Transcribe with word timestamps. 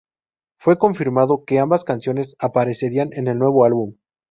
Fue 0.57 0.79
confirmado 0.79 1.45
que 1.45 1.59
ambas 1.59 1.83
canciones 1.83 2.35
aparecerían 2.39 3.09
en 3.13 3.27
el 3.27 3.37
nuevo 3.37 3.65
álbum. 3.65 3.93